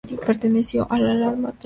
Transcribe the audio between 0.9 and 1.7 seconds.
arma de artillería.